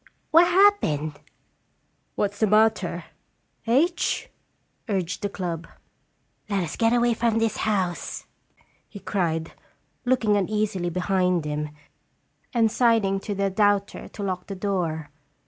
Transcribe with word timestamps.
"What 0.31 0.47
happened?" 0.47 1.19
"What's 2.15 2.39
the 2.39 2.47
matter, 2.47 3.03
H?" 3.67 4.31
urged 4.89 5.21
the 5.21 5.29
club. 5.29 5.67
"Let 6.49 6.63
us 6.63 6.75
get 6.75 6.91
away 6.91 7.13
from 7.13 7.37
this 7.37 7.57
house!" 7.57 8.25
he 8.89 8.99
cried, 8.99 9.53
looking 10.03 10.37
uneasily 10.37 10.89
behind 10.89 11.45
him, 11.45 11.69
and 12.51 12.71
sign 12.71 13.03
ing 13.05 13.19
to 13.19 13.35
the 13.35 13.51
doubter 13.51 14.07
to 14.07 14.23
lock 14.23 14.47
the 14.47 14.55
door. 14.55 15.11